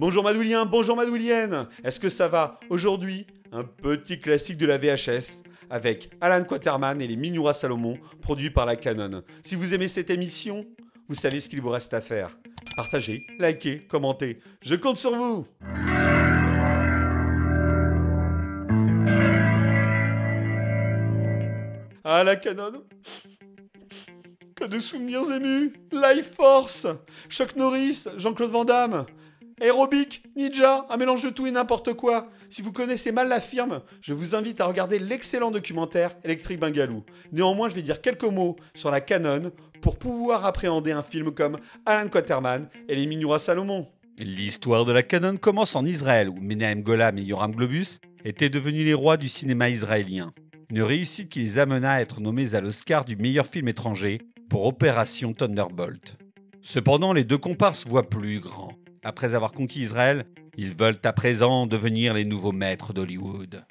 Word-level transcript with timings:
Bonjour 0.00 0.24
Madoulien, 0.24 0.64
bonjour 0.64 0.96
Madoulienne. 0.96 1.68
Est-ce 1.84 2.00
que 2.00 2.08
ça 2.08 2.26
va 2.26 2.58
Aujourd'hui, 2.70 3.26
un 3.52 3.64
petit 3.64 4.18
classique 4.18 4.56
de 4.56 4.64
la 4.64 4.78
VHS 4.78 5.42
avec 5.68 6.08
Alan 6.22 6.42
Quaterman 6.42 7.02
et 7.02 7.06
les 7.06 7.16
Minoura 7.16 7.52
Salomon, 7.52 7.98
produit 8.22 8.48
par 8.48 8.64
la 8.64 8.76
Canon. 8.76 9.22
Si 9.44 9.56
vous 9.56 9.74
aimez 9.74 9.88
cette 9.88 10.08
émission, 10.08 10.64
vous 11.06 11.14
savez 11.14 11.38
ce 11.38 11.50
qu'il 11.50 11.60
vous 11.60 11.68
reste 11.68 11.92
à 11.92 12.00
faire. 12.00 12.30
Partagez, 12.76 13.20
likez, 13.38 13.80
commentez. 13.80 14.40
Je 14.62 14.74
compte 14.74 14.96
sur 14.96 15.14
vous. 15.14 15.46
Ah 22.04 22.24
la 22.24 22.36
Canon 22.36 22.84
Que 24.56 24.64
de 24.64 24.78
souvenirs 24.78 25.30
émus 25.30 25.74
Life 25.92 26.36
Force 26.36 26.86
Chuck 27.28 27.54
Norris, 27.54 28.06
Jean-Claude 28.16 28.50
Van 28.50 28.64
Damme 28.64 29.04
Aérobic, 29.60 30.22
Ninja, 30.36 30.86
un 30.88 30.96
mélange 30.96 31.22
de 31.22 31.28
tout 31.28 31.46
et 31.46 31.50
n'importe 31.50 31.92
quoi. 31.92 32.30
Si 32.48 32.62
vous 32.62 32.72
connaissez 32.72 33.12
mal 33.12 33.28
la 33.28 33.42
firme, 33.42 33.82
je 34.00 34.14
vous 34.14 34.34
invite 34.34 34.58
à 34.62 34.66
regarder 34.66 34.98
l'excellent 34.98 35.50
documentaire 35.50 36.16
Electric 36.24 36.58
Bangaloo. 36.58 37.04
Néanmoins, 37.30 37.68
je 37.68 37.74
vais 37.74 37.82
dire 37.82 38.00
quelques 38.00 38.24
mots 38.24 38.56
sur 38.74 38.90
la 38.90 39.02
Canon 39.02 39.52
pour 39.82 39.98
pouvoir 39.98 40.46
appréhender 40.46 40.92
un 40.92 41.02
film 41.02 41.32
comme 41.32 41.58
Alan 41.84 42.08
Quaterman 42.08 42.70
et 42.88 42.94
les 42.94 43.04
Minura 43.04 43.38
Salomon. 43.38 43.86
L'histoire 44.18 44.86
de 44.86 44.92
la 44.92 45.02
Canon 45.02 45.36
commence 45.36 45.76
en 45.76 45.84
Israël 45.84 46.30
où 46.30 46.40
Menahem 46.40 46.82
Golam 46.82 47.18
et 47.18 47.22
Yoram 47.22 47.54
Globus 47.54 47.98
étaient 48.24 48.48
devenus 48.48 48.86
les 48.86 48.94
rois 48.94 49.18
du 49.18 49.28
cinéma 49.28 49.68
israélien. 49.68 50.32
Une 50.70 50.82
réussite 50.82 51.28
qui 51.28 51.40
les 51.40 51.58
amena 51.58 51.92
à 51.92 52.00
être 52.00 52.22
nommés 52.22 52.54
à 52.54 52.62
l'Oscar 52.62 53.04
du 53.04 53.16
meilleur 53.16 53.46
film 53.46 53.68
étranger 53.68 54.22
pour 54.48 54.64
Opération 54.64 55.34
Thunderbolt. 55.34 56.16
Cependant, 56.62 57.12
les 57.12 57.24
deux 57.24 57.38
comparses 57.38 57.86
voient 57.86 58.08
plus 58.08 58.40
grand 58.40 58.79
après 59.02 59.34
avoir 59.34 59.52
conquis 59.52 59.80
Israël, 59.80 60.24
ils 60.56 60.74
veulent 60.74 60.98
à 61.04 61.12
présent 61.12 61.66
devenir 61.66 62.14
les 62.14 62.24
nouveaux 62.24 62.52
maîtres 62.52 62.92
d'Hollywood. 62.92 63.64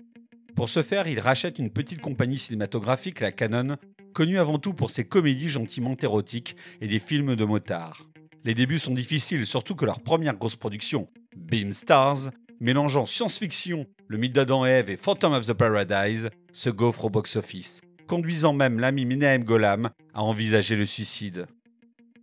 Pour 0.56 0.70
ce 0.70 0.84
faire, 0.84 1.08
ils 1.08 1.20
rachètent 1.20 1.60
une 1.60 1.70
petite 1.70 2.02
compagnie 2.02 2.38
cinématographique, 2.38 3.20
la 3.22 3.32
Canon, 3.32 3.78
connue 4.14 4.40
avant 4.40 4.60
tout 4.60 4.74
pour 4.74 4.90
ses 4.90 5.06
comédies 5.06 5.50
gentiment 5.50 5.96
érotiques 6.02 6.56
et 6.82 6.88
des 6.88 7.00
films 7.00 7.36
de 7.36 7.46
motards. 7.46 8.10
Les 8.44 8.56
débuts 8.56 8.80
sont 8.80 8.94
difficiles, 8.94 9.46
surtout 9.46 9.76
que 9.76 9.86
leur 9.86 10.02
première 10.02 10.36
grosse 10.36 10.56
production, 10.56 11.08
Beam 11.36 11.72
Stars, 11.72 12.32
mélangeant 12.60 13.06
science-fiction, 13.06 13.86
le 14.08 14.18
mythe 14.18 14.34
d'Adam 14.34 14.66
et 14.66 14.70
Ève 14.70 14.90
et 14.90 14.98
Phantom 14.98 15.34
of 15.34 15.46
the 15.46 15.54
Paradise, 15.54 16.30
se 16.52 16.70
gaufre 16.70 17.06
au 17.06 17.10
box-office, 17.10 17.82
conduisant 18.08 18.54
même 18.54 18.80
l'ami 18.80 19.06
Minahem 19.06 19.44
Golam 19.44 19.90
à 20.14 20.24
envisager 20.24 20.76
le 20.76 20.86
suicide. 20.86 21.46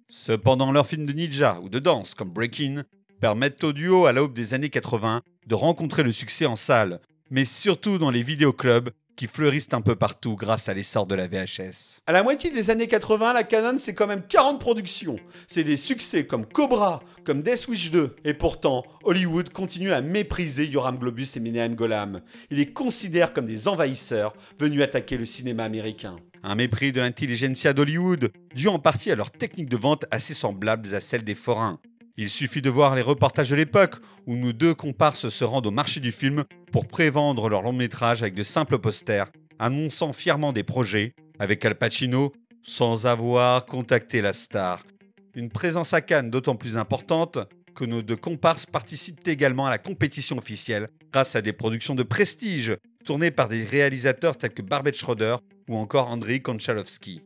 Cependant, 0.09 0.73
leurs 0.73 0.87
films 0.87 1.07
de 1.07 1.13
ninja 1.13 1.59
ou 1.63 1.69
de 1.69 1.79
danse, 1.79 2.15
comme 2.15 2.31
Breakin', 2.31 2.85
permettent 3.21 3.65
au 3.65 3.73
duo 3.73 4.07
à 4.07 4.13
l'aube 4.13 4.35
des 4.35 4.55
années 4.55 4.71
80 4.71 5.23
de 5.47 5.55
rencontrer 5.55 6.03
le 6.03 6.13
succès 6.13 6.47
en 6.47 6.57
salle, 6.57 7.01
mais 7.31 7.45
surtout 7.45 7.99
dans 7.99 8.11
les 8.11 8.23
vidéoclubs 8.23 8.91
qui 9.17 9.27
fleurissent 9.27 9.73
un 9.73 9.81
peu 9.81 9.97
partout 9.97 10.37
grâce 10.37 10.69
à 10.69 10.75
l'essor 10.75 11.07
de 11.07 11.15
la 11.15 11.27
VHS. 11.27 12.01
À 12.07 12.13
la 12.13 12.23
moitié 12.23 12.51
des 12.51 12.71
années 12.71 12.87
80, 12.87 13.33
la 13.33 13.45
Canon, 13.45 13.79
c'est 13.79 13.95
quand 13.95 14.07
même 14.07 14.23
40 14.29 14.61
productions. 14.61 15.19
C'est 15.49 15.65
des 15.65 15.79
succès 15.79 16.27
comme 16.27 16.47
Cobra, 16.47 17.03
comme 17.25 17.43
Death 17.43 17.67
Wish 17.69 17.91
2. 17.91 18.17
Et 18.25 18.35
pourtant, 18.35 18.85
Hollywood 19.05 19.51
continue 19.51 19.93
à 19.93 20.03
mépriser 20.03 20.67
Yoram 20.67 20.99
Globus 20.99 21.29
et 21.35 21.41
Menahem 21.41 21.75
Golam. 21.75 22.21
Il 22.51 22.59
les 22.59 22.73
considère 22.73 23.33
comme 23.33 23.47
des 23.47 23.69
envahisseurs 23.69 24.35
venus 24.61 24.83
attaquer 24.83 25.17
le 25.17 25.27
cinéma 25.27 25.65
américain. 25.65 26.17
Un 26.43 26.55
mépris 26.55 26.93
de 26.93 27.01
l'intelligentsia 27.01 27.73
d'Hollywood, 27.73 28.31
dû 28.55 28.69
en 28.69 28.79
partie 28.79 29.11
à 29.11 29.17
leur 29.17 29.31
technique 29.33 29.69
de 29.69 29.77
vente 29.77 30.05
assez 30.11 30.35
semblables 30.35 30.95
à 30.95 31.01
celle 31.01 31.25
des 31.25 31.35
forains. 31.35 31.81
Il 32.19 32.31
suffit 32.31 32.63
de 32.63 32.71
voir 32.71 32.95
les 32.95 33.03
reportages 33.03 33.51
de 33.51 33.57
l'époque 33.57 33.97
où 34.27 34.37
nos 34.37 34.53
deux 34.53 34.75
comparses 34.75 35.29
se 35.29 35.45
rendent 35.45 35.67
au 35.67 35.71
marché 35.71 36.01
du 36.01 36.13
film 36.13 36.45
pour 36.73 36.87
prévendre 36.87 37.51
leur 37.51 37.61
long 37.61 37.75
métrage 37.75 38.23
avec 38.23 38.35
de 38.35 38.43
simples 38.43 38.79
posters, 38.79 39.31
annonçant 39.59 40.15
fièrement 40.15 40.55
des 40.55 40.63
projets 40.63 41.13
avec 41.39 41.63
Al 41.67 41.75
Pacino 41.75 42.33
sans 42.63 43.07
avoir 43.07 43.67
contacté 43.67 44.23
la 44.23 44.33
star. 44.33 44.83
Une 45.35 45.51
présence 45.51 45.93
à 45.93 46.01
Cannes 46.01 46.31
d'autant 46.31 46.57
plus 46.57 46.79
importante 46.79 47.39
que 47.75 47.85
nos 47.85 48.01
deux 48.01 48.17
comparses 48.17 48.65
participent 48.65 49.29
également 49.29 49.67
à 49.67 49.71
la 49.71 49.79
compétition 49.79 50.39
officielle 50.39 50.89
grâce 51.13 51.37
à 51.37 51.43
des 51.43 51.53
productions 51.53 51.95
de 51.95 52.03
prestige 52.03 52.75
tournées 53.05 53.31
par 53.31 53.49
des 53.49 53.63
réalisateurs 53.63 54.39
tels 54.39 54.55
que 54.55 54.63
Barbet 54.63 54.95
Schroeder 54.95 55.37
ou 55.69 55.77
encore 55.77 56.09
Andrei 56.09 56.41
Konchalovsky. 56.41 57.21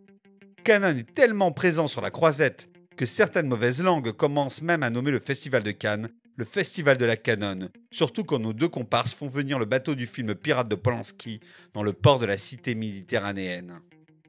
Canon 0.65 0.89
est 0.89 1.15
tellement 1.15 1.53
présent 1.53 1.87
sur 1.87 2.01
la 2.01 2.11
croisette 2.11 2.69
que 3.01 3.07
certaines 3.07 3.49
mauvaises 3.49 3.83
langues 3.83 4.13
commencent 4.13 4.61
même 4.61 4.83
à 4.83 4.91
nommer 4.91 5.11
le 5.11 5.21
Festival 5.21 5.63
de 5.63 5.71
Cannes 5.71 6.11
le 6.37 6.45
Festival 6.45 6.99
de 6.99 7.07
la 7.07 7.17
Canonne, 7.17 7.71
surtout 7.91 8.25
quand 8.25 8.39
nos 8.39 8.53
deux 8.53 8.69
comparses 8.69 9.15
font 9.15 9.27
venir 9.27 9.59
le 9.59 9.65
bateau 9.65 9.95
du 9.95 10.05
film 10.05 10.35
Pirate 10.35 10.69
de 10.69 10.75
Polanski 10.75 11.41
dans 11.73 11.83
le 11.83 11.95
port 11.95 12.19
de 12.19 12.27
la 12.27 12.37
cité 12.37 12.75
méditerranéenne. 12.75 13.81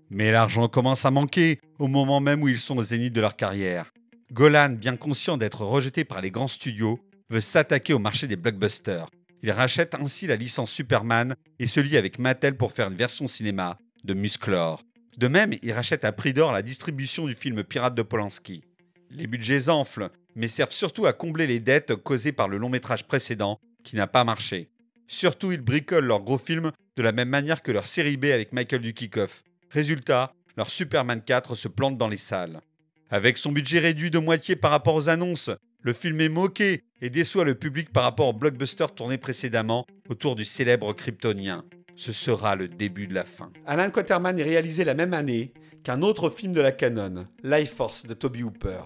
Mais 0.10 0.32
l'argent 0.32 0.70
commence 0.70 1.04
à 1.04 1.12
manquer 1.12 1.60
au 1.80 1.88
moment 1.88 2.22
même 2.22 2.42
où 2.42 2.48
ils 2.48 2.60
sont 2.60 2.78
au 2.78 2.84
zénith 2.84 3.12
de 3.12 3.20
leur 3.20 3.36
carrière. 3.36 3.92
Golan, 4.32 4.70
bien 4.70 4.96
conscient 4.96 5.36
d'être 5.36 5.66
rejeté 5.66 6.06
par 6.06 6.22
les 6.22 6.32
grands 6.32 6.48
studios, 6.48 6.98
veut 7.30 7.42
s'attaquer 7.42 7.92
au 7.92 8.00
marché 8.00 8.26
des 8.26 8.38
blockbusters. 8.38 9.10
Il 9.44 9.52
rachète 9.52 9.96
ainsi 9.96 10.28
la 10.28 10.38
licence 10.38 10.72
Superman 10.72 11.36
et 11.60 11.68
se 11.68 11.82
lie 11.82 11.98
avec 11.98 12.20
Mattel 12.20 12.56
pour 12.56 12.72
faire 12.72 12.88
une 12.88 12.96
version 12.96 13.28
cinéma 13.28 13.78
de 14.06 14.14
Musclor, 14.14 14.82
de 15.18 15.28
même, 15.28 15.54
il 15.62 15.72
rachète 15.74 16.06
à 16.06 16.12
prix 16.12 16.34
d'or 16.34 16.52
la 16.52 16.62
distribution 16.62 17.26
du 17.26 17.34
film 17.34 17.64
Pirate 17.64 17.96
de 17.96 18.02
Polanski. 18.02 18.64
Les 19.10 19.28
budgets 19.28 19.70
enflent, 19.70 20.10
mais 20.36 20.48
servent 20.48 20.72
surtout 20.72 21.06
à 21.06 21.14
combler 21.14 21.48
les 21.48 21.60
dettes 21.60 21.96
causées 21.96 22.32
par 22.32 22.48
le 22.48 22.58
long 22.58 22.70
métrage 22.70 23.06
précédent, 23.06 23.60
qui 23.84 23.96
n'a 23.96 24.08
pas 24.08 24.24
marché. 24.24 24.70
Surtout, 25.08 25.52
ils 25.52 25.62
bricolent 25.62 26.06
leur 26.06 26.22
gros 26.22 26.38
film 26.38 26.72
de 26.96 27.04
la 27.04 27.12
même 27.12 27.30
manière 27.30 27.62
que 27.62 27.72
leur 27.72 27.88
série 27.88 28.16
B 28.16 28.26
avec 28.26 28.54
Michael 28.54 28.82
Dukikoff. 28.82 29.44
Résultat, 29.70 30.34
leur 30.56 30.70
Superman 30.70 31.22
4 31.22 31.56
se 31.56 31.68
plante 31.68 31.98
dans 31.98 32.08
les 32.08 32.18
salles. 32.18 32.62
Avec 33.10 33.38
son 33.38 33.52
budget 33.52 33.80
réduit 33.80 34.12
de 34.12 34.20
moitié 34.20 34.56
par 34.56 34.72
rapport 34.72 34.96
aux 34.96 35.10
annonces, 35.10 35.50
le 35.82 35.92
film 35.92 36.22
est 36.22 36.30
moqué 36.30 36.84
et 37.02 37.10
déçoit 37.10 37.44
le 37.44 37.56
public 37.56 37.92
par 37.92 38.04
rapport 38.04 38.30
au 38.30 38.34
blockbuster 38.34 38.86
tourné 38.96 39.18
précédemment 39.18 39.86
autour 40.08 40.36
du 40.36 40.46
célèbre 40.46 40.94
kryptonien 40.94 41.66
ce 42.02 42.14
sera 42.14 42.56
le 42.56 42.68
début 42.68 43.06
de 43.06 43.14
la 43.14 43.24
fin. 43.24 43.52
Alan 43.68 43.92
Quaterman 43.92 44.40
est 44.40 44.44
réalisé 44.44 44.84
la 44.84 44.96
même 44.96 45.14
année 45.14 45.54
qu'un 45.84 46.02
autre 46.02 46.32
film 46.32 46.52
de 46.52 46.60
la 46.60 46.72
canon, 46.72 47.28
Life 47.44 47.76
Force 47.76 48.08
de 48.08 48.16
Toby 48.16 48.42
Hooper. 48.42 48.86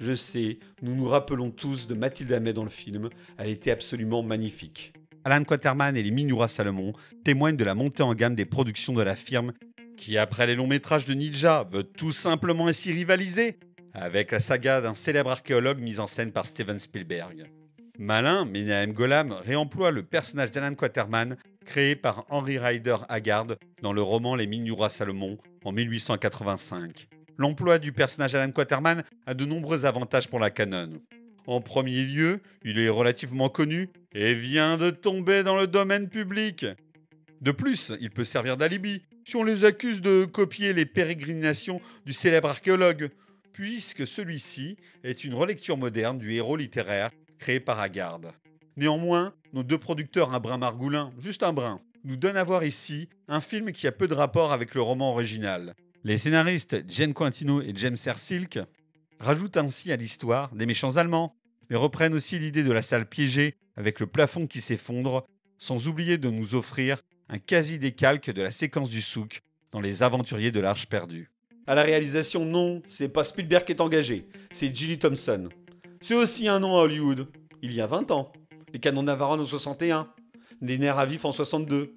Je 0.00 0.14
sais, 0.14 0.58
nous 0.80 0.94
nous 0.94 1.06
rappelons 1.06 1.50
tous 1.50 1.86
de 1.86 1.94
Mathilde 1.94 2.32
May 2.40 2.54
dans 2.54 2.64
le 2.64 2.70
film, 2.70 3.10
elle 3.36 3.50
était 3.50 3.70
absolument 3.70 4.22
magnifique. 4.22 4.94
Alan 5.24 5.44
Quaterman 5.44 5.98
et 5.98 6.02
les 6.02 6.10
Minura 6.10 6.48
Salomon 6.48 6.94
témoignent 7.24 7.58
de 7.58 7.64
la 7.64 7.74
montée 7.74 8.02
en 8.02 8.14
gamme 8.14 8.34
des 8.34 8.46
productions 8.46 8.94
de 8.94 9.02
la 9.02 9.16
firme 9.16 9.52
qui, 9.98 10.16
après 10.16 10.46
les 10.46 10.54
longs 10.54 10.66
métrages 10.66 11.04
de 11.04 11.12
Ninja, 11.12 11.68
veut 11.70 11.84
tout 11.84 12.12
simplement 12.12 12.68
ainsi 12.68 12.90
rivaliser 12.90 13.58
avec 13.92 14.32
la 14.32 14.40
saga 14.40 14.80
d'un 14.80 14.94
célèbre 14.94 15.30
archéologue 15.30 15.78
mise 15.78 16.00
en 16.00 16.06
scène 16.06 16.32
par 16.32 16.46
Steven 16.46 16.78
Spielberg. 16.78 17.50
Malin, 17.98 18.44
Menahem 18.44 18.92
Golam 18.92 19.32
réemploie 19.32 19.92
le 19.92 20.02
personnage 20.02 20.50
d'Alan 20.50 20.74
Quaterman 20.74 21.36
créé 21.64 21.96
par 21.96 22.24
Henry 22.28 22.58
Ryder 22.58 22.96
Haggard 23.08 23.46
dans 23.82 23.92
le 23.92 24.02
roman 24.02 24.36
Les 24.36 24.46
Mines 24.46 24.64
du 24.64 24.72
roi 24.72 24.88
Salomon 24.90 25.38
en 25.64 25.72
1885. 25.72 27.08
L'emploi 27.36 27.78
du 27.78 27.92
personnage 27.92 28.34
Alan 28.34 28.52
Quaterman 28.52 29.02
a 29.26 29.34
de 29.34 29.44
nombreux 29.44 29.86
avantages 29.86 30.28
pour 30.28 30.38
la 30.38 30.50
canon. 30.50 31.00
En 31.46 31.60
premier 31.60 32.04
lieu, 32.04 32.40
il 32.62 32.78
est 32.78 32.88
relativement 32.88 33.48
connu 33.48 33.90
et 34.14 34.34
vient 34.34 34.76
de 34.76 34.90
tomber 34.90 35.42
dans 35.42 35.56
le 35.56 35.66
domaine 35.66 36.08
public. 36.08 36.66
De 37.40 37.50
plus, 37.50 37.92
il 38.00 38.10
peut 38.10 38.24
servir 38.24 38.56
d'alibi 38.56 39.02
si 39.26 39.36
on 39.36 39.42
les 39.42 39.64
accuse 39.64 40.00
de 40.00 40.24
copier 40.26 40.72
les 40.72 40.86
pérégrinations 40.86 41.80
du 42.06 42.12
célèbre 42.12 42.48
archéologue, 42.48 43.10
puisque 43.52 44.06
celui-ci 44.06 44.76
est 45.02 45.24
une 45.24 45.34
relecture 45.34 45.76
moderne 45.76 46.18
du 46.18 46.32
héros 46.32 46.56
littéraire 46.56 47.10
créé 47.38 47.60
par 47.60 47.80
Haggard. 47.80 48.20
Néanmoins, 48.76 49.32
nos 49.52 49.62
deux 49.62 49.78
producteurs, 49.78 50.34
un 50.34 50.40
brin 50.40 50.58
margoulin, 50.58 51.12
juste 51.18 51.44
un 51.44 51.52
brin, 51.52 51.78
nous 52.02 52.16
donnent 52.16 52.36
à 52.36 52.44
voir 52.44 52.64
ici 52.64 53.08
un 53.28 53.40
film 53.40 53.70
qui 53.70 53.86
a 53.86 53.92
peu 53.92 54.08
de 54.08 54.14
rapport 54.14 54.52
avec 54.52 54.74
le 54.74 54.82
roman 54.82 55.12
original. 55.12 55.74
Les 56.02 56.18
scénaristes 56.18 56.84
Jane 56.88 57.14
Quintino 57.14 57.62
et 57.62 57.72
James 57.74 57.96
Silk 57.96 58.58
rajoutent 59.20 59.56
ainsi 59.56 59.92
à 59.92 59.96
l'histoire 59.96 60.54
des 60.54 60.66
méchants 60.66 60.96
allemands, 60.96 61.36
mais 61.70 61.76
reprennent 61.76 62.14
aussi 62.14 62.38
l'idée 62.38 62.64
de 62.64 62.72
la 62.72 62.82
salle 62.82 63.08
piégée 63.08 63.54
avec 63.76 64.00
le 64.00 64.06
plafond 64.06 64.46
qui 64.46 64.60
s'effondre, 64.60 65.24
sans 65.56 65.86
oublier 65.86 66.18
de 66.18 66.28
nous 66.28 66.56
offrir 66.56 67.00
un 67.28 67.38
quasi-décalque 67.38 68.30
de 68.30 68.42
la 68.42 68.50
séquence 68.50 68.90
du 68.90 69.00
souk 69.00 69.40
dans 69.70 69.80
Les 69.80 70.02
Aventuriers 70.02 70.52
de 70.52 70.60
l'Arche 70.60 70.86
perdue. 70.86 71.30
À 71.66 71.74
la 71.74 71.82
réalisation, 71.82 72.44
non, 72.44 72.82
c'est 72.86 73.08
pas 73.08 73.24
Spielberg 73.24 73.64
qui 73.64 73.72
est 73.72 73.80
engagé, 73.80 74.26
c'est 74.50 74.74
Gilly 74.74 74.98
Thompson. 74.98 75.48
C'est 76.02 76.14
aussi 76.14 76.48
un 76.48 76.60
nom 76.60 76.76
à 76.76 76.82
Hollywood, 76.82 77.28
il 77.62 77.72
y 77.72 77.80
a 77.80 77.86
20 77.86 78.10
ans 78.10 78.30
les 78.74 78.80
canons 78.80 79.04
Navarone 79.04 79.40
en 79.40 79.46
61, 79.46 80.08
des 80.60 80.78
nerfs 80.78 80.98
à 80.98 81.06
vif 81.06 81.24
en 81.24 81.30
62. 81.30 81.96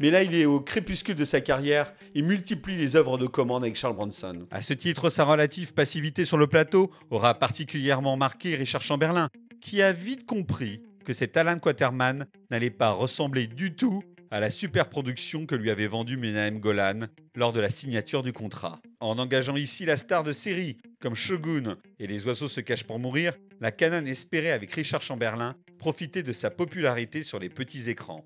Mais 0.00 0.10
là, 0.10 0.22
il 0.22 0.34
est 0.34 0.46
au 0.46 0.58
crépuscule 0.58 1.14
de 1.14 1.24
sa 1.24 1.42
carrière 1.42 1.92
et 2.14 2.22
multiplie 2.22 2.76
les 2.76 2.96
œuvres 2.96 3.18
de 3.18 3.26
commande 3.26 3.62
avec 3.62 3.76
Charles 3.76 3.94
Bronson. 3.94 4.46
À 4.50 4.62
ce 4.62 4.72
titre, 4.72 5.10
sa 5.10 5.24
relative 5.24 5.74
passivité 5.74 6.24
sur 6.24 6.38
le 6.38 6.46
plateau 6.46 6.90
aura 7.10 7.38
particulièrement 7.38 8.16
marqué 8.16 8.54
Richard 8.54 8.80
Chamberlain, 8.80 9.28
qui 9.60 9.82
a 9.82 9.92
vite 9.92 10.24
compris 10.24 10.82
que 11.04 11.12
cet 11.12 11.36
Alan 11.36 11.58
Quaterman 11.58 12.26
n'allait 12.50 12.70
pas 12.70 12.90
ressembler 12.90 13.46
du 13.46 13.76
tout 13.76 14.02
à 14.30 14.40
la 14.40 14.50
super 14.50 14.88
production 14.88 15.44
que 15.44 15.54
lui 15.54 15.70
avait 15.70 15.86
vendue 15.86 16.16
Menahem 16.16 16.58
Golan 16.58 17.00
lors 17.36 17.52
de 17.52 17.60
la 17.60 17.68
signature 17.68 18.22
du 18.22 18.32
contrat. 18.32 18.80
En 19.04 19.18
engageant 19.18 19.54
ici 19.54 19.84
la 19.84 19.98
star 19.98 20.22
de 20.22 20.32
série 20.32 20.78
comme 20.98 21.14
Shogun 21.14 21.76
et 21.98 22.06
Les 22.06 22.26
oiseaux 22.26 22.48
se 22.48 22.62
cachent 22.62 22.84
pour 22.84 22.98
mourir, 22.98 23.34
la 23.60 23.70
Canon 23.70 24.06
espérait 24.06 24.50
avec 24.50 24.72
Richard 24.72 25.02
Chamberlain 25.02 25.56
profiter 25.78 26.22
de 26.22 26.32
sa 26.32 26.50
popularité 26.50 27.22
sur 27.22 27.38
les 27.38 27.50
petits 27.50 27.90
écrans. 27.90 28.24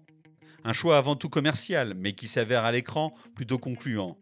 Un 0.62 0.72
choix 0.72 0.96
avant 0.96 1.16
tout 1.16 1.28
commercial, 1.28 1.94
mais 1.96 2.12
qui 2.12 2.28
s'avère 2.28 2.64
à 2.64 2.70
l'écran 2.70 3.12
plutôt 3.34 3.58
concluant. 3.58 4.18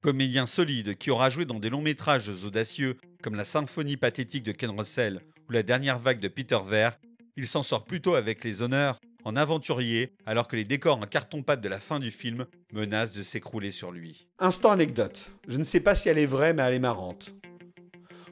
Comédien 0.00 0.46
solide 0.46 0.96
qui 0.96 1.10
aura 1.10 1.28
joué 1.28 1.44
dans 1.44 1.58
des 1.58 1.70
longs 1.70 1.82
métrages 1.82 2.28
audacieux 2.28 2.98
comme 3.20 3.34
La 3.34 3.44
symphonie 3.44 3.96
pathétique 3.96 4.44
de 4.44 4.52
Ken 4.52 4.70
Russell 4.70 5.22
ou 5.48 5.52
La 5.52 5.64
dernière 5.64 5.98
vague 5.98 6.20
de 6.20 6.28
Peter 6.28 6.60
Ver, 6.64 6.96
il 7.36 7.48
s'en 7.48 7.64
sort 7.64 7.84
plutôt 7.84 8.14
avec 8.14 8.44
les 8.44 8.62
honneurs 8.62 9.00
en 9.26 9.34
aventurier 9.34 10.12
alors 10.24 10.46
que 10.46 10.54
les 10.54 10.62
décors 10.62 10.98
en 10.98 11.00
carton-pâte 11.00 11.60
de 11.60 11.68
la 11.68 11.80
fin 11.80 11.98
du 11.98 12.12
film 12.12 12.46
menacent 12.72 13.12
de 13.12 13.24
s'écrouler 13.24 13.72
sur 13.72 13.90
lui. 13.90 14.28
Instant 14.38 14.70
anecdote. 14.70 15.32
Je 15.48 15.58
ne 15.58 15.64
sais 15.64 15.80
pas 15.80 15.96
si 15.96 16.08
elle 16.08 16.18
est 16.18 16.26
vraie, 16.26 16.54
mais 16.54 16.62
elle 16.62 16.74
est 16.74 16.78
marrante. 16.78 17.34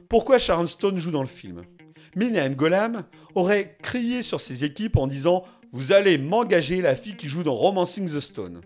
Pourquoi 0.07 0.39
Sharon 0.39 0.65
Stone 0.65 0.97
joue 0.97 1.11
dans 1.11 1.21
le 1.21 1.27
film? 1.27 1.63
Minahem 2.15 2.55
Golam 2.55 3.03
aurait 3.35 3.75
crié 3.81 4.21
sur 4.21 4.39
ses 4.39 4.63
équipes 4.63 4.95
en 4.95 5.05
disant 5.05 5.43
Vous 5.73 5.91
allez 5.91 6.17
m'engager 6.17 6.81
la 6.81 6.95
fille 6.95 7.17
qui 7.17 7.27
joue 7.27 7.43
dans 7.43 7.55
Romancing 7.55 8.09
the 8.09 8.21
Stone, 8.21 8.61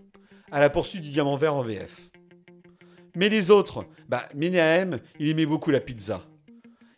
à 0.52 0.60
la 0.60 0.70
poursuite 0.70 1.02
du 1.02 1.10
diamant 1.10 1.36
vert 1.36 1.56
en 1.56 1.62
VF. 1.62 2.10
Mais 3.16 3.28
les 3.28 3.50
autres, 3.50 3.86
bah, 4.08 4.28
il 4.38 5.28
aimait 5.28 5.46
beaucoup 5.46 5.72
la 5.72 5.80
pizza. 5.80 6.22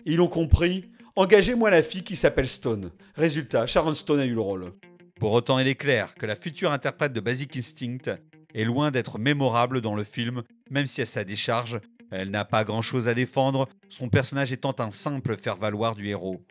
ils 0.05 0.17
l'ont 0.17 0.29
compris 0.29 0.91
Engagez-moi 1.17 1.71
la 1.71 1.83
fille 1.83 2.05
qui 2.05 2.17
s'appelle 2.17 2.49
Stone. 2.49 2.91
Résultat, 3.15 3.67
Sharon 3.67 3.93
Stone 3.93 4.21
a 4.21 4.25
eu 4.25 4.35
le 4.35 4.41
rôle. 4.41 4.73
Pour 5.23 5.35
autant, 5.35 5.61
il 5.61 5.69
est 5.69 5.77
clair 5.77 6.17
que 6.17 6.27
la 6.27 6.35
future 6.35 6.73
interprète 6.73 7.13
de 7.13 7.21
Basic 7.21 7.57
Instinct 7.57 8.19
est 8.55 8.65
loin 8.65 8.91
d'être 8.91 9.21
mémorable 9.21 9.81
dans 9.81 9.95
le 9.95 10.03
film, 10.03 10.43
même 10.69 10.87
si 10.87 11.01
à 11.01 11.07
sa 11.07 11.23
décharge, 11.23 11.79
elle 12.11 12.33
n'a 12.33 12.45
pas 12.45 12.65
grand-chose 12.65 13.07
à 13.07 13.15
défendre, 13.15 13.69
son 13.89 14.09
personnage 14.09 14.51
étant 14.51 14.75
un 14.81 14.91
simple 14.91 15.37
faire-valoir 15.37 15.95
du 15.95 16.09
héros. 16.09 16.45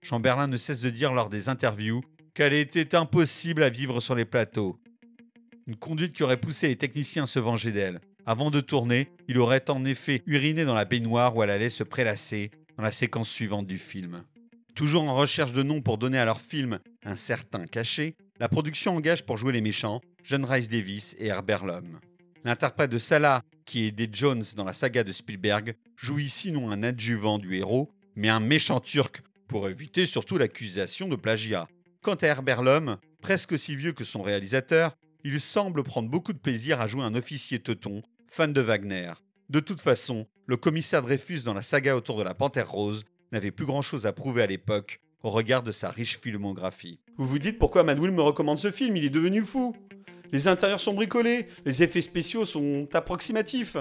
Chamberlain 0.00 0.46
ne 0.46 0.56
cesse 0.56 0.80
de 0.80 0.88
dire 0.88 1.12
lors 1.12 1.28
des 1.28 1.50
interviews 1.50 2.00
qu'elle 2.32 2.54
était 2.54 2.94
impossible 2.94 3.62
à 3.62 3.68
vivre 3.68 4.00
sur 4.00 4.14
les 4.14 4.24
plateaux. 4.24 4.80
Une 5.66 5.76
conduite 5.76 6.14
qui 6.14 6.22
aurait 6.22 6.38
poussé 6.38 6.68
les 6.68 6.76
techniciens 6.76 7.24
à 7.24 7.26
se 7.26 7.38
venger 7.38 7.72
d'elle. 7.72 8.00
Avant 8.24 8.50
de 8.50 8.62
tourner, 8.62 9.10
il 9.28 9.38
aurait 9.38 9.68
en 9.68 9.84
effet 9.84 10.22
uriné 10.24 10.64
dans 10.64 10.74
la 10.74 10.86
baignoire 10.86 11.36
où 11.36 11.42
elle 11.42 11.50
allait 11.50 11.68
se 11.68 11.84
prélasser 11.84 12.52
dans 12.78 12.84
la 12.84 12.90
séquence 12.90 13.28
suivante 13.28 13.66
du 13.66 13.76
film. 13.76 14.22
Toujours 14.78 15.02
en 15.02 15.16
recherche 15.16 15.50
de 15.50 15.64
noms 15.64 15.82
pour 15.82 15.98
donner 15.98 16.20
à 16.20 16.24
leur 16.24 16.40
film 16.40 16.78
un 17.04 17.16
certain 17.16 17.66
cachet, 17.66 18.14
la 18.38 18.48
production 18.48 18.94
engage 18.94 19.26
pour 19.26 19.36
jouer 19.36 19.52
les 19.52 19.60
méchants 19.60 20.00
John 20.22 20.44
Rice 20.44 20.68
Davis 20.68 21.16
et 21.18 21.26
Herbert 21.26 21.66
Lom. 21.66 21.98
L'interprète 22.44 22.92
de 22.92 22.98
Salah 22.98 23.42
qui 23.64 23.86
est 23.86 24.14
Jones 24.14 24.44
dans 24.54 24.62
la 24.62 24.72
saga 24.72 25.02
de 25.02 25.10
Spielberg, 25.10 25.74
joue 25.96 26.20
ici 26.20 26.52
non 26.52 26.70
un 26.70 26.84
adjuvant 26.84 27.38
du 27.38 27.56
héros, 27.56 27.90
mais 28.14 28.28
un 28.28 28.38
méchant 28.38 28.78
turc, 28.78 29.22
pour 29.48 29.68
éviter 29.68 30.06
surtout 30.06 30.38
l'accusation 30.38 31.08
de 31.08 31.16
plagiat. 31.16 31.66
Quant 32.00 32.14
à 32.14 32.28
Herbert 32.28 32.62
Lom, 32.62 32.98
presque 33.20 33.50
aussi 33.50 33.74
vieux 33.74 33.92
que 33.92 34.04
son 34.04 34.22
réalisateur, 34.22 34.94
il 35.24 35.40
semble 35.40 35.82
prendre 35.82 36.08
beaucoup 36.08 36.32
de 36.32 36.38
plaisir 36.38 36.80
à 36.80 36.86
jouer 36.86 37.02
un 37.02 37.16
officier 37.16 37.58
teuton, 37.58 38.00
fan 38.28 38.52
de 38.52 38.60
Wagner. 38.60 39.14
De 39.50 39.58
toute 39.58 39.80
façon, 39.80 40.28
le 40.46 40.56
commissaire 40.56 41.02
Dreyfus 41.02 41.40
dans 41.40 41.54
la 41.54 41.62
saga 41.62 41.96
autour 41.96 42.16
de 42.16 42.22
la 42.22 42.34
Panthère 42.34 42.70
Rose 42.70 43.04
n'avait 43.32 43.50
plus 43.50 43.66
grand-chose 43.66 44.06
à 44.06 44.12
prouver 44.12 44.42
à 44.42 44.46
l'époque 44.46 45.00
au 45.22 45.30
regard 45.30 45.62
de 45.62 45.72
sa 45.72 45.90
riche 45.90 46.18
filmographie. 46.18 47.00
Vous 47.16 47.26
vous 47.26 47.38
dites 47.38 47.58
pourquoi 47.58 47.82
Manuel 47.82 48.12
me 48.12 48.22
recommande 48.22 48.58
ce 48.58 48.70
film, 48.70 48.96
il 48.96 49.04
est 49.04 49.10
devenu 49.10 49.42
fou. 49.42 49.74
Les 50.32 50.46
intérieurs 50.46 50.80
sont 50.80 50.94
bricolés, 50.94 51.48
les 51.64 51.82
effets 51.82 52.02
spéciaux 52.02 52.44
sont 52.44 52.88
approximatifs. 52.92 53.76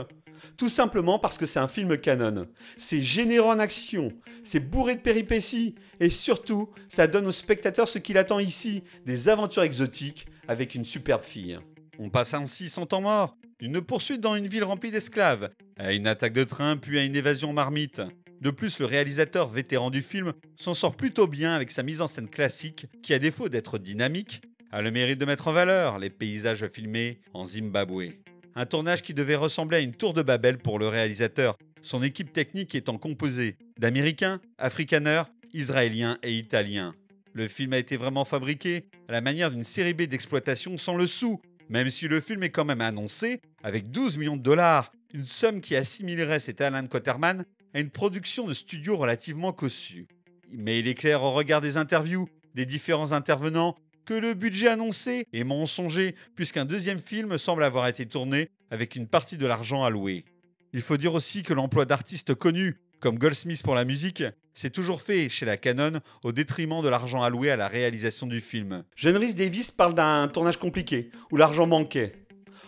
Tout 0.56 0.70
simplement 0.70 1.20
parce 1.20 1.38
que 1.38 1.46
c'est 1.46 1.60
un 1.60 1.68
film 1.68 1.98
canon. 1.98 2.48
C'est 2.78 3.02
généreux 3.02 3.50
en 3.50 3.60
action, 3.60 4.12
c'est 4.44 4.60
bourré 4.60 4.96
de 4.96 5.02
péripéties, 5.02 5.76
et 6.00 6.10
surtout, 6.10 6.70
ça 6.90 7.08
donne 7.08 7.28
au 7.28 7.32
spectateur 7.32 7.88
ce 7.88 8.00
qu'il 8.00 8.18
attend 8.18 8.40
ici, 8.40 8.84
des 9.06 9.30
aventures 9.30 9.64
exotiques 9.64 10.28
avec 10.48 10.76
une 10.76 10.86
superbe 10.86 11.24
fille. 11.24 11.60
On 12.00 12.10
passe 12.10 12.34
ainsi 12.34 12.70
son 12.70 12.86
temps 12.86 13.02
mort, 13.02 13.36
d'une 13.60 13.82
poursuite 13.82 14.22
dans 14.22 14.36
une 14.36 14.48
ville 14.48 14.64
remplie 14.64 14.92
d'esclaves, 14.92 15.50
à 15.78 15.94
une 15.94 16.08
attaque 16.08 16.34
de 16.34 16.44
train 16.44 16.78
puis 16.78 17.00
à 17.00 17.04
une 17.04 17.16
évasion 17.16 17.54
marmite. 17.54 18.02
De 18.42 18.52
plus, 18.52 18.80
le 18.80 18.86
réalisateur 18.86 19.48
vétéran 19.48 19.90
du 19.90 20.02
film 20.02 20.34
s'en 20.56 20.74
sort 20.74 20.96
plutôt 20.96 21.28
bien 21.28 21.54
avec 21.54 21.72
sa 21.72 21.84
mise 21.84 22.02
en 22.02 22.08
scène 22.08 22.30
classique 22.30 22.86
qui, 23.02 23.14
à 23.14 23.20
défaut 23.20 23.50
d'être 23.50 23.80
dynamique, 23.80 24.42
a 24.72 24.82
le 24.82 24.92
mérite 24.92 25.20
de 25.20 25.26
mettre 25.26 25.48
en 25.48 25.54
valeur 25.54 25.98
les 25.98 26.10
paysages 26.10 26.68
filmés 26.68 27.20
en 27.34 27.46
Zimbabwe. 27.46 28.10
Un 28.56 28.66
tournage 28.66 29.02
qui 29.02 29.14
devait 29.14 29.36
ressembler 29.36 29.78
à 29.78 29.82
une 29.82 29.96
tour 29.96 30.14
de 30.14 30.22
Babel 30.22 30.58
pour 30.58 30.78
le 30.78 30.88
réalisateur, 30.88 31.58
son 31.82 32.04
équipe 32.04 32.34
technique 32.34 32.76
étant 32.76 32.98
composée 32.98 33.56
d'Américains, 33.80 34.42
Afrikaners, 34.58 35.24
Israéliens 35.54 36.18
et 36.22 36.34
Italiens. 36.36 36.94
Le 37.34 37.48
film 37.48 37.74
a 37.74 37.78
été 37.78 37.98
vraiment 37.98 38.26
fabriqué 38.26 38.86
à 39.08 39.14
la 39.14 39.22
manière 39.22 39.52
d'une 39.52 39.64
série 39.64 39.94
B 39.94 40.04
d'exploitation 40.04 40.78
sans 40.78 40.96
le 40.96 41.06
sou, 41.06 41.40
même 41.70 41.90
si 41.90 42.08
le 42.08 42.20
film 42.20 42.44
est 42.44 42.50
quand 42.50 42.66
même 42.66 42.82
annoncé 42.82 43.42
avec 43.64 43.92
12 43.92 44.18
millions 44.18 44.38
de 44.38 44.42
dollars, 44.42 44.92
une 45.14 45.26
somme 45.26 45.62
qui 45.62 45.76
assimilerait 45.76 46.40
cet 46.40 46.62
Alan 46.62 46.86
Quaterman 46.88 47.46
à 47.78 47.80
une 47.80 47.92
production 47.92 48.48
de 48.48 48.56
studio 48.56 48.98
relativement 48.98 49.54
cossue. 49.54 50.08
Mais 50.52 50.80
il 50.80 50.88
est 50.88 50.96
clair 50.96 51.22
au 51.22 51.32
regard 51.32 51.62
des 51.62 51.78
interviews 51.78 52.28
des 52.56 52.66
différents 52.66 53.12
intervenants 53.12 53.76
que 54.04 54.16
le 54.16 54.34
budget 54.34 54.70
annoncé 54.70 55.28
est 55.32 55.44
mensonger, 55.44 56.16
puisqu'un 56.36 56.66
deuxième 56.66 56.98
film 56.98 57.38
semble 57.38 57.64
avoir 57.64 57.88
été 57.88 58.08
tourné 58.08 58.50
avec 58.72 58.96
une 58.96 59.06
partie 59.06 59.38
de 59.38 59.46
l'argent 59.46 59.84
alloué. 59.84 60.26
Il 60.74 60.82
faut 60.82 60.98
dire 60.98 61.14
aussi 61.14 61.44
que 61.44 61.54
l'emploi 61.54 61.86
d'artistes 61.86 62.34
connus, 62.34 62.80
comme 63.00 63.20
Goldsmith 63.20 63.62
pour 63.62 63.76
la 63.76 63.86
musique, 63.86 64.24
s'est 64.56 64.72
toujours 64.72 65.04
fait 65.04 65.30
chez 65.30 65.46
la 65.46 65.58
Canon 65.58 66.00
au 66.24 66.32
détriment 66.32 66.82
de 66.82 66.90
l'argent 66.90 67.22
alloué 67.22 67.52
à 67.52 67.58
la 67.58 67.68
réalisation 67.68 68.26
du 68.26 68.42
film. 68.42 68.86
Rhys 69.04 69.36
Davis 69.36 69.70
parle 69.70 69.94
d'un 69.94 70.28
tournage 70.30 70.58
compliqué, 70.58 71.12
où 71.32 71.38
l'argent 71.38 71.68
manquait. 71.68 72.24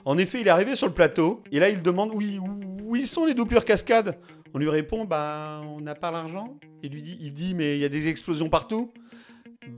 En 0.05 0.19
effet, 0.19 0.41
il 0.41 0.47
est 0.47 0.51
arrivé 0.51 0.75
sur 0.75 0.85
le 0.85 0.93
plateau, 0.93 1.41
et 1.51 1.59
là 1.59 1.69
il 1.69 1.81
demande 1.81 2.11
où, 2.13 2.21
où 2.21 2.95
ils 2.95 3.07
sont 3.07 3.25
les 3.25 3.33
doublures 3.33 3.65
cascades 3.65 4.19
On 4.53 4.57
lui 4.57 4.69
répond, 4.69 5.05
bah 5.05 5.61
on 5.65 5.81
n'a 5.81 5.95
pas 5.95 6.11
l'argent. 6.11 6.57
Il 6.83 6.91
lui 6.91 7.01
dit, 7.01 7.17
il 7.21 7.33
dit, 7.33 7.53
mais 7.55 7.75
il 7.75 7.81
y 7.81 7.85
a 7.85 7.89
des 7.89 8.07
explosions 8.07 8.49
partout 8.49 8.93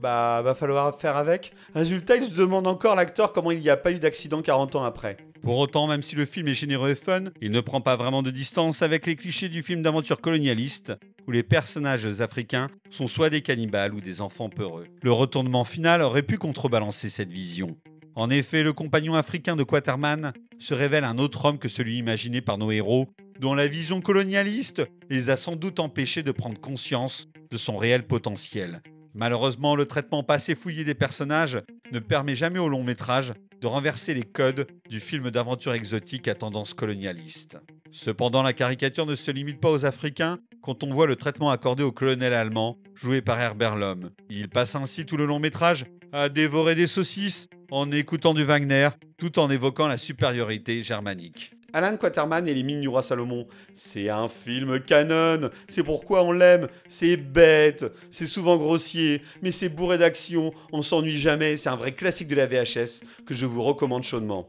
bah 0.00 0.40
va 0.42 0.54
falloir 0.54 0.98
faire 0.98 1.16
avec. 1.16 1.52
Résultat, 1.74 2.16
il 2.16 2.24
se 2.24 2.30
demande 2.30 2.66
encore 2.66 2.94
l'acteur 2.94 3.32
comment 3.32 3.50
il 3.50 3.60
n'y 3.60 3.70
a 3.70 3.76
pas 3.76 3.92
eu 3.92 3.98
d'accident 3.98 4.42
40 4.42 4.76
ans 4.76 4.84
après. 4.84 5.16
Pour 5.42 5.58
autant, 5.58 5.88
même 5.88 6.02
si 6.02 6.14
le 6.14 6.24
film 6.24 6.48
est 6.48 6.54
généreux 6.54 6.90
et 6.90 6.94
fun, 6.94 7.24
il 7.40 7.50
ne 7.50 7.60
prend 7.60 7.80
pas 7.80 7.96
vraiment 7.96 8.22
de 8.22 8.30
distance 8.30 8.82
avec 8.82 9.06
les 9.06 9.16
clichés 9.16 9.48
du 9.48 9.62
film 9.62 9.82
d'aventure 9.82 10.20
colonialiste, 10.20 10.92
où 11.26 11.32
les 11.32 11.42
personnages 11.42 12.20
africains 12.20 12.68
sont 12.90 13.08
soit 13.08 13.28
des 13.28 13.42
cannibales 13.42 13.92
ou 13.92 14.00
des 14.00 14.20
enfants 14.20 14.48
peureux. 14.48 14.86
Le 15.02 15.12
retournement 15.12 15.64
final 15.64 16.00
aurait 16.00 16.22
pu 16.22 16.38
contrebalancer 16.38 17.10
cette 17.10 17.32
vision. 17.32 17.76
En 18.14 18.30
effet, 18.30 18.62
le 18.62 18.72
compagnon 18.72 19.14
africain 19.14 19.56
de 19.56 19.64
Quaterman 19.64 20.32
se 20.58 20.74
révèle 20.74 21.04
un 21.04 21.18
autre 21.18 21.44
homme 21.44 21.58
que 21.58 21.68
celui 21.68 21.96
imaginé 21.96 22.40
par 22.40 22.58
nos 22.58 22.70
héros, 22.70 23.08
dont 23.42 23.54
la 23.54 23.66
vision 23.66 24.00
colonialiste 24.00 24.82
les 25.10 25.28
a 25.28 25.36
sans 25.36 25.56
doute 25.56 25.80
empêchés 25.80 26.22
de 26.22 26.30
prendre 26.30 26.60
conscience 26.60 27.26
de 27.50 27.56
son 27.56 27.76
réel 27.76 28.06
potentiel. 28.06 28.82
Malheureusement, 29.14 29.74
le 29.74 29.84
traitement 29.84 30.22
pas 30.22 30.34
assez 30.34 30.54
fouillé 30.54 30.84
des 30.84 30.94
personnages 30.94 31.60
ne 31.90 31.98
permet 31.98 32.36
jamais 32.36 32.60
au 32.60 32.68
long 32.68 32.84
métrage 32.84 33.32
de 33.60 33.66
renverser 33.66 34.14
les 34.14 34.22
codes 34.22 34.68
du 34.88 35.00
film 35.00 35.32
d'aventure 35.32 35.74
exotique 35.74 36.28
à 36.28 36.36
tendance 36.36 36.72
colonialiste. 36.72 37.58
Cependant, 37.90 38.44
la 38.44 38.52
caricature 38.52 39.06
ne 39.06 39.16
se 39.16 39.32
limite 39.32 39.60
pas 39.60 39.72
aux 39.72 39.84
Africains 39.84 40.38
quand 40.62 40.84
on 40.84 40.90
voit 40.90 41.08
le 41.08 41.16
traitement 41.16 41.50
accordé 41.50 41.82
au 41.82 41.90
colonel 41.90 42.34
allemand, 42.34 42.78
joué 42.94 43.22
par 43.22 43.40
Herbert 43.40 43.74
Lom. 43.74 44.10
Il 44.30 44.50
passe 44.50 44.76
ainsi 44.76 45.04
tout 45.04 45.16
le 45.16 45.26
long 45.26 45.40
métrage 45.40 45.86
à 46.12 46.28
dévorer 46.28 46.76
des 46.76 46.86
saucisses 46.86 47.48
en 47.72 47.90
écoutant 47.90 48.34
du 48.34 48.44
Wagner, 48.44 48.90
tout 49.18 49.40
en 49.40 49.50
évoquant 49.50 49.88
la 49.88 49.98
supériorité 49.98 50.80
germanique. 50.82 51.54
Alan 51.72 51.96
Quaterman 51.96 52.46
et 52.46 52.54
les 52.54 52.62
mines 52.62 52.80
du 52.80 52.88
roi 52.88 53.02
Salomon, 53.02 53.46
c'est 53.74 54.08
un 54.10 54.28
film 54.28 54.80
canon, 54.80 55.50
c'est 55.68 55.82
pourquoi 55.82 56.22
on 56.22 56.32
l'aime, 56.32 56.68
c'est 56.86 57.16
bête, 57.16 57.84
c'est 58.10 58.26
souvent 58.26 58.56
grossier, 58.56 59.22
mais 59.40 59.52
c'est 59.52 59.68
bourré 59.68 59.98
d'action, 59.98 60.52
on 60.72 60.82
s'ennuie 60.82 61.18
jamais, 61.18 61.56
c'est 61.56 61.70
un 61.70 61.76
vrai 61.76 61.92
classique 61.92 62.28
de 62.28 62.36
la 62.36 62.46
VHS 62.46 63.04
que 63.26 63.34
je 63.34 63.46
vous 63.46 63.62
recommande 63.62 64.02
chaudement. 64.02 64.48